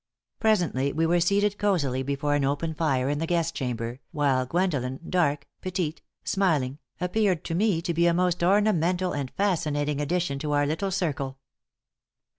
Presently 0.39 0.91
we 0.91 1.05
were 1.05 1.19
seated 1.19 1.59
cozily 1.59 2.01
before 2.01 2.33
an 2.33 2.43
open 2.43 2.73
fire 2.73 3.07
in 3.07 3.19
the 3.19 3.27
guest 3.27 3.53
chamber, 3.53 3.99
while 4.11 4.47
Gwendolen, 4.47 4.99
dark, 5.07 5.45
petite, 5.61 6.01
smiling, 6.23 6.79
appeared 6.99 7.43
to 7.45 7.53
me 7.53 7.83
to 7.83 7.93
be 7.93 8.07
a 8.07 8.11
most 8.15 8.41
ornamental 8.41 9.13
and 9.13 9.29
fascinating 9.29 10.01
addition 10.01 10.39
to 10.39 10.53
our 10.53 10.65
little 10.65 10.89
circle. 10.89 11.37